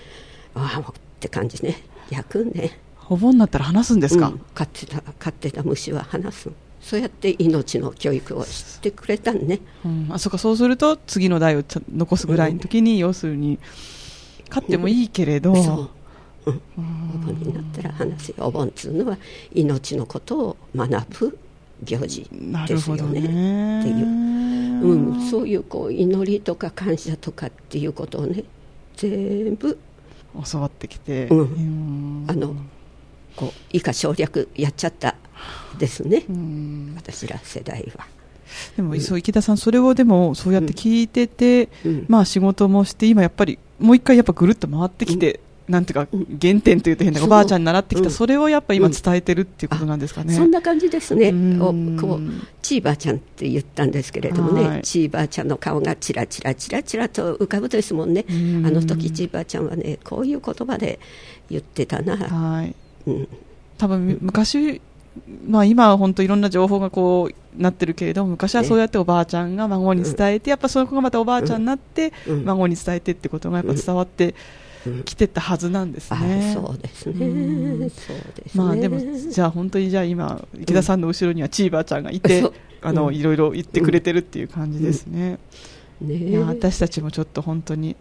[0.57, 1.83] ああって感じね。
[2.11, 2.81] 逆ね。
[3.09, 6.51] お盆になったら離すんですか、うん、飼ってた飼ってた虫は離す
[6.85, 13.59] そうやって命の教育をしてくれたんね、うん、あそうかそうすると次の代を残すぐらいの時に、要するに
[14.51, 15.90] 飼ってもいいけれど、そ
[16.47, 16.51] う。
[16.51, 16.61] うん、
[17.14, 19.16] お盆になったら話すお盆っつうのは
[19.55, 21.38] 命のことを学ぶ
[21.83, 22.29] 行事
[22.68, 23.20] ですよね。
[23.23, 23.81] ね。
[23.81, 24.07] っていう、
[24.87, 28.44] うん、そういうこう祈りとか感謝とかっていうことをね
[28.94, 29.79] 全部
[30.51, 32.55] 教わってきて、うん、あの
[33.37, 35.16] こう以下省略やっちゃった
[35.79, 36.25] ですね、
[36.97, 38.07] 私ら世代は。
[38.77, 41.68] でも、そう池田さん、それをでもそうやって聞いてて、
[42.09, 46.09] まあ仕事もして、今やっぱりもう一回やっぱぐるっと回ってきて、なんていうか、
[46.40, 50.35] 原点というと変な、おばあちゃんに習ってきた、それをやっぱ今伝えてるっていうことなんですかね。
[50.35, 51.33] そんな感じですね。
[51.59, 52.20] おこう、
[52.61, 58.27] ちいばあちゃんって言ったんですけれどもね、ちいばあちゃんの顔がちらちらちらちらと浮かぶですもんね。
[58.29, 58.33] あ
[58.70, 61.01] の時ちいばあちゃんはね、こういう言葉で
[61.49, 62.18] 言ってたな。
[62.18, 62.75] はい。
[63.07, 63.29] うん。
[63.79, 64.83] 多分昔、
[65.46, 72.12] まあ今は本当いろんな情報がこうなってるけれども昔はそうやっておばあちゃんが孫に伝えて、やっぱその子がまたおばあちゃんになって、
[72.44, 74.35] 孫に伝えてってことがやっぱ伝わって、
[75.05, 76.53] 来てたはずなんですね。
[76.55, 77.90] そうですね。
[77.90, 78.64] そうですね。
[78.64, 85.38] まあでもじゃあ本当にじゃあ今池田さんの後ろにはチーバーちゃんがいて、うん、あのいろいろ言ってくれてるっていう感じですね。
[86.03, 87.97] うん、ねいや私たちもちょっと本当に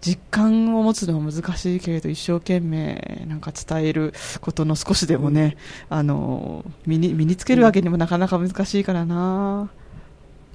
[0.00, 5.56] 実感を持つのは難しいけれど一生懸命なんか伝えることの少しでもね、
[5.88, 9.70] あの身に身につけるわけにもなかなか難しいからな。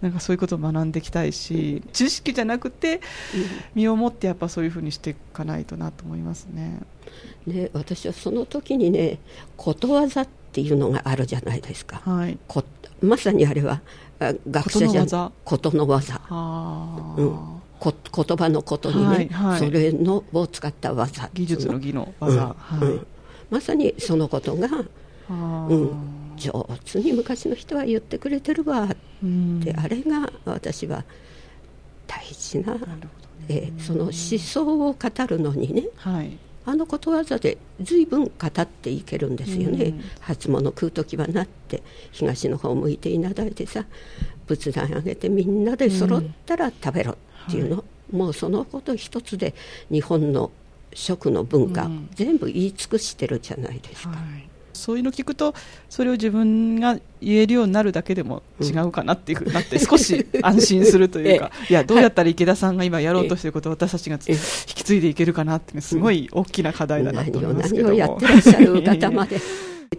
[0.01, 3.01] なんかそういうことを学んでいきたいし知識じゃなくて
[3.75, 6.79] 身をもってやっぱそういうふうにしていかないとなと思いますね。
[7.45, 9.19] ね私はその時にね
[9.57, 12.01] ことわざっていうのがあるじゃないですか。
[12.03, 12.63] はい、こ
[13.01, 13.79] まさにあれは
[14.49, 16.15] 学者じゃことの技。
[17.17, 17.93] うん、こ
[18.25, 21.29] 言葉のことにね、はいはい、それのを使った技。
[21.33, 22.89] 技術の技の技、うん。
[22.89, 22.99] はい、
[23.49, 24.67] まさにそのことが、
[25.29, 28.83] うん、上手に昔の人は言ってくれてるわ。
[28.83, 28.87] っ
[29.63, 31.03] て、あれが私は
[32.07, 32.79] 大事な、ね、
[33.47, 36.37] えー、その思想を語るのにね、はい、
[36.71, 43.83] あのことわざで随分語っていけるんですよね、初物食う時はなって東の方向いていなだいてさ
[44.47, 49.53] 仏壇あげてみんなで揃ったら食べろっていうの、はい、もうそのこと一つで
[49.91, 50.49] 日本の
[50.93, 54.09] 食の文化、全部言い尽くしてるじゃないですか。
[54.11, 54.50] はい
[54.81, 55.53] そういうの聞くと
[55.89, 67.73] それを自分が言えるようになるだけでも違うかなっていうふうになって、少し安心するというか、 いやどうやったら池田さんが今やろうとしていることを私たちが引き継いでいけるかなってすごい大きな課題だなと思います。
[67.73, 69.39] けど何をやってらっしゃる方まで。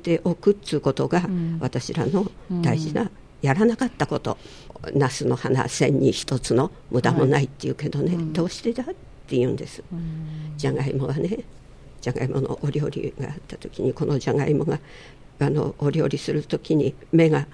[0.03, 1.29] ておくっつうことが、
[1.61, 2.31] 私らの
[2.63, 4.39] 大事な、やらなかったこと
[4.95, 8.87] 那須の花千に一つの無駄もないっていうけどね、どうしてだっ
[9.27, 9.83] て言うんです、
[10.57, 11.45] じゃがいもはね
[12.03, 14.79] じゃがいものお料理があった時にこのじゃがいもが
[15.39, 17.47] あのお料理する時に目が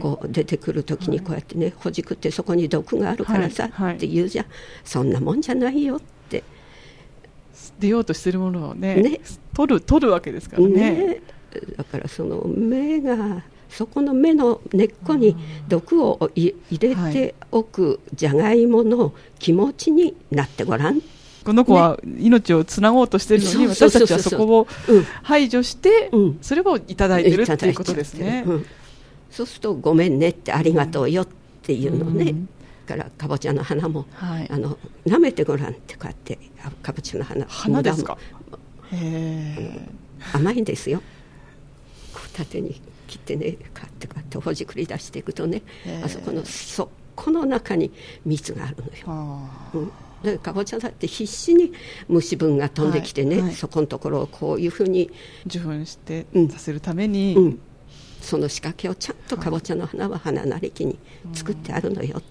[0.00, 4.46] こう出てくる時にこうやってね、ほじくってそこに毒があるからさって言うじゃん、
[4.84, 6.42] そんなもんじゃないよって。
[7.78, 9.20] 出ようとしてるものをねね。
[9.54, 11.20] 取る取るわけですからね、ね、
[11.76, 15.36] だからその目がそこの目の根っこに
[15.68, 21.00] 毒を入れておくじゃがいもの気持ちになってごらん
[21.46, 24.66] この子は命をつなごうとしてるのに、ね、私たちはそこを
[25.22, 28.66] 排除して、うん、それをいただいてるっていうことですね、うん、
[29.30, 31.28] そうするとごめんねってありがとうよっ
[31.62, 32.48] ていうのね、うん、
[32.84, 34.76] からかぼちゃの花も、はい、あの
[35.06, 36.36] 舐めてごらんってこうやって
[36.82, 38.18] かぼちゃの花花ですか？
[40.32, 41.00] 甘いんですよ。
[42.12, 45.62] こう縦に切ってねこうやってこうやってほじくり出していくとね
[46.04, 47.92] あそこのそこの中に
[48.24, 49.48] 蜜があるのよ。
[50.32, 51.72] でかぼちゃだって必死に
[52.08, 53.44] 虫分が飛んできてね、はい。
[53.46, 55.10] はい、そこのところをこういうふうに
[55.46, 57.44] 受粉してさせるために、うん。
[57.44, 57.60] うん、
[58.20, 60.98] その仕掛けをちゃんとかぼちゃの花は花なりきに
[61.32, 62.22] 作ってあるのよっ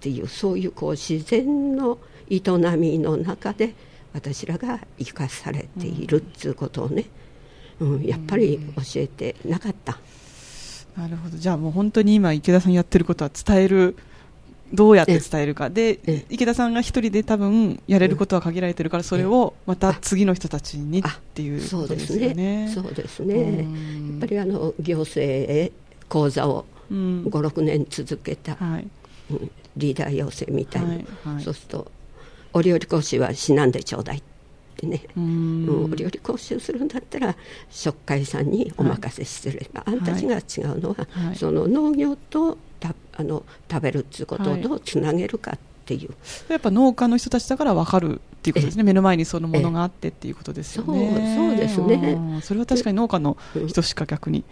[0.00, 1.98] ていうそういうこう自然の
[2.30, 2.40] 営
[2.76, 3.74] みの中で
[4.12, 7.06] 私らが生かされているっていうことをね、
[7.80, 9.98] うん、やっぱり教えてなかった。
[10.96, 11.36] なるほど。
[11.36, 13.96] じゃあもう本当に今池田さんやってることは伝える
[14.72, 15.70] どうやって伝えるか。
[15.70, 21.02] で池田さんが一人で多分やれることは限られてるからそれをまた次の人たちにっ
[21.34, 22.70] ていうことですよね。
[22.74, 23.56] そうですね。
[23.56, 25.72] やっぱりあの行政へ
[26.08, 28.88] 講座を56年続けた、はい、
[29.76, 31.90] リーダー養成みたいな、はいはい、そうすると
[32.52, 34.22] お料理講師はしなんでちょうだいっ
[34.76, 37.36] てね、うん、お料理講習するんだったら
[37.70, 42.58] 食会さんにお任せすれば、はい、あんたちが違うのは、はい、その農業とた
[43.18, 46.14] あの食べるっていうことをどうつなげるかっていう、
[46.48, 48.84] やっぱ農家の人たちだから分かるっていうことですね。
[48.84, 51.36] 目の前にそのものがあってっていうことですよね。
[51.36, 52.40] そうですね。
[52.42, 54.44] それは確かに農家の人しか逆に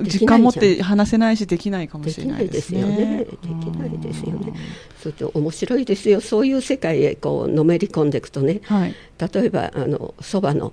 [0.00, 3.26] 実感持って話せないしできないかもしれないですね。
[3.26, 4.54] できないですよね。
[4.98, 6.20] それと面白いですよ。
[6.22, 8.60] そういう世界へこうのめり込んでいくとね。
[8.64, 10.72] はい、例えばあのそばの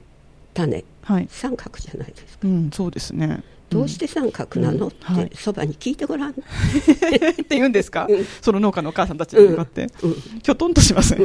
[0.54, 2.48] 種、はい、三角じゃないですか。
[2.48, 3.44] うん、そうですね。
[3.70, 6.32] どうして三角なの、うん、ってそばに聞いてごらん。
[6.32, 11.20] って言うんですか、うん、その農家のお母さんたちに向かって、うん、きょとんとしません、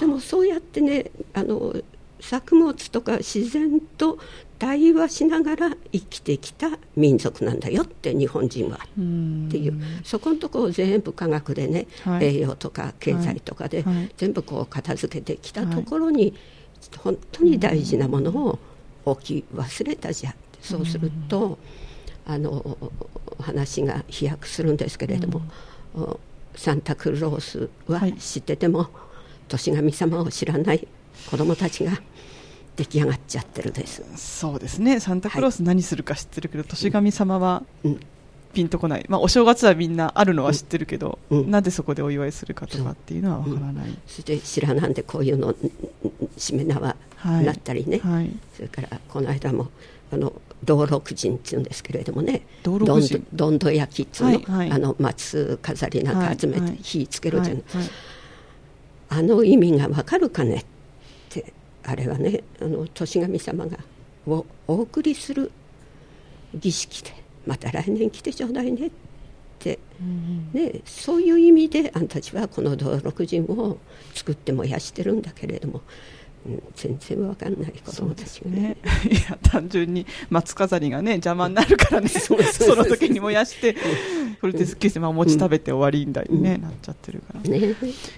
[0.00, 1.74] でもそうやってねあの
[2.20, 4.18] 作物とか自然と
[4.58, 8.76] 対話しながら生きてきた民族なんだよって日本人は。
[8.76, 8.80] っ
[9.50, 9.80] ていう。
[10.04, 13.84] そこのところを全部科学でね、はい、栄養とか経済とかで
[14.16, 16.34] 全部こう片付けてきたところに、
[16.98, 18.58] 本当に大事なものを
[19.04, 21.58] 置き忘れたじゃそうすると
[22.26, 22.76] あの
[23.40, 25.42] 話が飛躍するんですけれども、
[26.54, 28.88] サンタクロースは知ってても、
[29.48, 30.86] 年神様を知らない
[31.30, 31.92] 子供たちが
[32.76, 34.02] 出来上がっちゃってるです。
[34.16, 35.00] そうですね。
[35.00, 37.62] サンタクロース何するか知ってるけど、はい、年神様は
[38.52, 45.54] ピンとこない、まあ、お正月はみんなあるのは知ってるけど、うん、なんでそこでお祝いするかとかっていうのは分からない、うん、そして白なんでこういうの
[46.36, 48.12] しめ縄なったりね、はい。
[48.12, 49.68] はい、それからこの間も
[50.12, 50.32] あの
[50.64, 52.42] 道六神っていうんですけれどもね。
[52.62, 52.98] どんど
[53.32, 57.62] どんど焼きっつうのはいはい、あの松飾りなんか集めて火つけるじゃない、
[59.08, 60.64] あの意味が分かるかねっ
[61.28, 61.52] て
[61.84, 63.78] あれはねあの年神様が
[64.26, 65.50] をお送りする
[66.54, 67.14] 儀式で
[67.46, 68.90] また来年来てちょうだいねっ
[69.58, 73.78] て、うんね、そういう意味であんたちはこの道六神を
[74.14, 75.82] 作って燃やしてるんだけれども。
[76.46, 78.76] うん、全然わかんない子供たちがね、ね、
[79.10, 82.08] いや単純に松飾りがね邪魔になるからね。
[82.10, 82.34] そ
[82.74, 83.76] の時に燃やして
[84.40, 87.74] これですっきりして、まあ、お餅食べて終わりみたいにね、うん、なっちゃってるから、ね、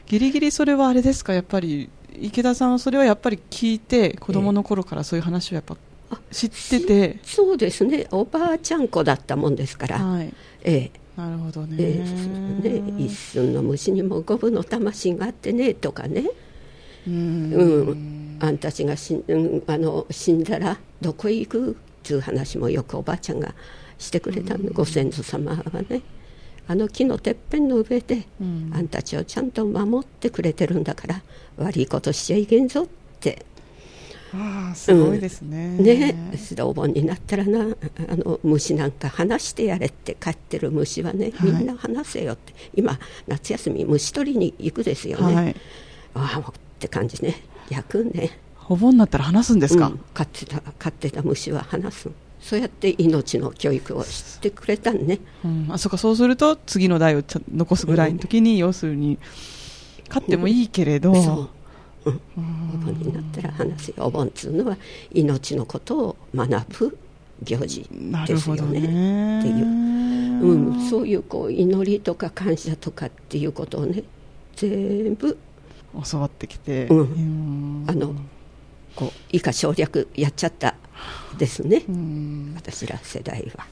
[0.06, 1.32] ギリギリそれはあれですか？
[1.32, 1.88] やっぱり
[2.20, 5.76] 池田さんはそれはやっぱり聞いて子供の頃からそういう話をやっぱ
[6.30, 8.06] 知ってて、そうですね。
[8.10, 10.32] おばあちゃん子だったもんですから、はい、
[10.64, 11.00] ええ。
[11.16, 12.04] なるほどね,、え
[12.64, 13.04] え、ね。
[13.04, 16.30] 一寸の虫にも五分の魂があってねとかね
[17.07, 21.70] うん、あんたちがし、うん、あの死んだらどこへ行く？
[21.72, 23.55] っていう話もよくおばあちゃんが
[23.98, 26.03] してくれたの、ご先祖様はね。
[26.68, 31.22] あの木のてっぺんの上で、うん、あんたちをちゃんと守ってくれてるんだから
[31.57, 32.86] 悪いことしちゃいけんぞっ
[33.18, 33.44] て。
[34.32, 36.14] あすごいですね、うん、ね。
[36.61, 37.62] お盆になったらな
[38.09, 42.96] あの虫なんか話してやれって飼ってる虫はね、みんな話せよって、今
[43.26, 45.57] 夏休み虫取りに行くですよね、はい、
[46.14, 47.42] ああって感じね。
[47.68, 48.38] 焼くね。
[48.70, 52.10] お盆になったら話すんですか、うん、飼ってた飼ってた虫は話す
[52.40, 55.98] そうやって命の教育をしてくれたんね、うん、あそうか。
[55.98, 57.22] そうすると次の代を
[57.52, 59.18] 残すぐらいの時に、要するに
[60.08, 61.50] 飼ってもいいけれど、そ
[62.06, 62.10] う。
[62.10, 62.20] うん、
[62.74, 64.06] お盆になったら話すよ。
[64.06, 64.78] お盆っつうのは
[65.12, 66.98] 命のことを学ぶ
[67.42, 67.86] 行事
[68.26, 68.80] ですよね。
[68.80, 69.40] ね。
[69.40, 74.02] っていう、うん、そういうこう祈りとか感謝とかっていうことをね
[74.56, 75.36] 全部
[76.10, 78.14] 教わってきて、うん、あの
[78.97, 80.74] こう以下省略やっちゃった
[81.36, 81.84] ですね、
[82.57, 83.66] 私ら世代は。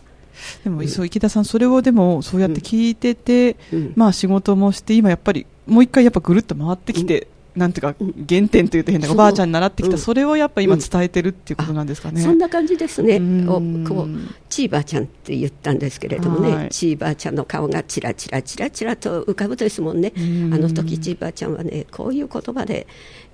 [0.62, 3.56] でも、そう池田さん、それをでもそうやって聞いてて、
[3.96, 7.26] まあ仕事もして、今やっぱりもう一回やっぱぐるっと回ってきて、
[7.58, 7.94] なんていうか、
[8.28, 12.22] 原点というと変なおばあちゃんに習ってきた、それをやっぱ今伝えてるっていうことなんですかね。
[12.22, 13.20] そんな感じですね。
[13.48, 14.08] おこう、
[14.48, 20.12] ちいばあちゃんって言ったんですけれどもね、ちいばあちゃんの顔がちらちらちらちらと浮かぶですもんね。
[20.16, 20.20] あ
[20.56, 22.86] の時ちいばあちゃんはね、こういう言葉で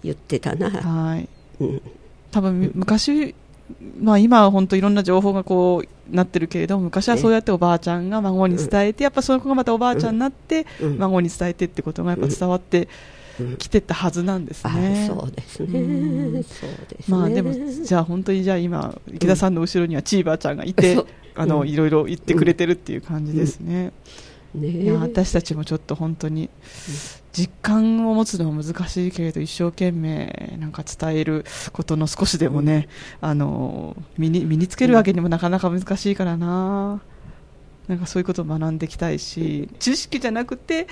[0.03, 0.71] 言ってたな。
[0.71, 1.29] はい。
[1.61, 1.83] うん。
[2.31, 3.35] 多分昔
[3.99, 10.67] まあ、今は本当いろんな情報がこうなってるけれども昔はそうやっておばあちゃんが孫に伝えて、やっぱその子がまたおばあちゃんになって、
[10.99, 12.89] 孫に伝えてってことがやっぱ伝わって
[13.59, 15.07] きてたはずなんですね。
[15.09, 16.43] そうですね。
[16.43, 20.99] そうですまあでもじゃあ本当にじゃあ今池田さんの後ろにはちいばあちゃんがいて、
[21.35, 23.93] あのいろいろ言ってくれてるっていう感じですね。
[24.55, 26.49] ね、私たちもちょっと本当に
[27.33, 32.89] 実感を持つのは難しいけれど一生懸命なんか伝えることの少しでもね、
[33.21, 37.01] うん、あの身に身につけるわけにもなかなか難しいからな。
[37.89, 40.87] なんかそういうことを学んでいきたいし知識じゃなくて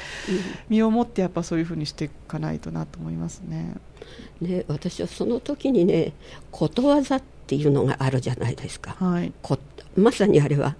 [0.68, 3.74] 身をもってやっぱそういうふうにしていかないとなと思いますね。
[4.40, 6.12] ね私はその時にね
[6.50, 8.96] ことわざっていうのがあるじゃないですか。
[8.98, 9.58] はい、こ
[9.96, 10.76] まさにあれは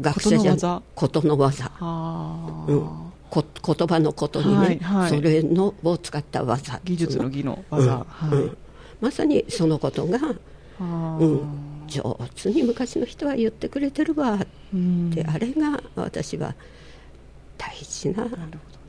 [0.00, 3.44] 学者じゃことの技、うん、こ
[3.76, 6.80] 言葉のことにね、はいはい、それのを使った技。
[6.84, 8.04] 技術の技の技、うん。
[8.04, 8.38] はい。
[8.38, 8.56] うん、
[9.00, 10.18] まさにそのことが、
[10.80, 14.34] うん、上手に昔の人は言ってくれてるわ。
[14.34, 16.54] って、あれが私は
[17.56, 18.30] 大事な、ね、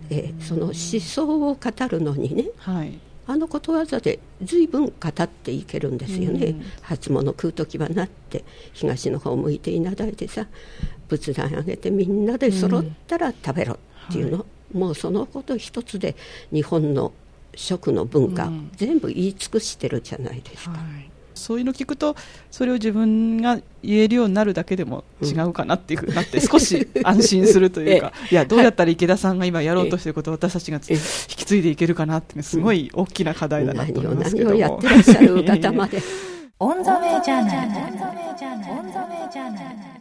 [0.09, 2.99] えその思想を語るのにね、はい。
[3.29, 8.43] あのことわざで随分語っていけるんですよね、うん、初物食う時はなって
[8.73, 10.47] 東の方向いていなだいてさ
[11.07, 13.77] 仏壇あげてみんなで揃ったら食べろっ
[14.11, 14.39] ていうの、うん。
[14.39, 16.15] はい、もうそのこと一つで
[16.51, 17.13] 日本の
[17.53, 20.71] 食の文化、うん、全部言い尽くしてるじゃないですか。
[20.71, 21.08] はい
[21.39, 22.15] そういうの聞くと
[22.51, 34.35] それを自分が言えるようになるだけでも違うかなっていうふうになって少し安心するというか いやどうやったら池田さんが今やろうとしていることを私たちが引き継いでいけるかなってすごい大きな課題だなと思います。
[34.35, 34.57] けども。
[34.57, 36.01] 何をやってらっしゃる方まで。
[36.59, 37.67] オンザウェイジャーナル。
[37.67, 39.98] オンザウェイジャーナル。